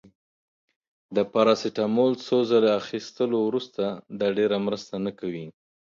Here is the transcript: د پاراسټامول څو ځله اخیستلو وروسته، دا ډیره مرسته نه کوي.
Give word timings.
د 1.15 1.17
پاراسټامول 1.33 2.11
څو 2.25 2.37
ځله 2.49 2.69
اخیستلو 2.81 3.37
وروسته، 3.47 3.83
دا 4.19 4.27
ډیره 4.37 4.57
مرسته 4.67 4.93
نه 5.05 5.11
کوي. 5.19 5.45